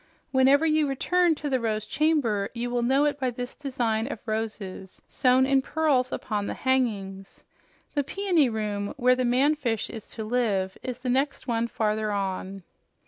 [0.31, 4.17] Whenever you return to the Rose Chamber, you will know it by this design of
[4.27, 7.43] roses sewn in pearls upon the hangings.
[7.93, 12.11] The Peony Room where the man fish is to live is the next one farther
[12.11, 12.63] on."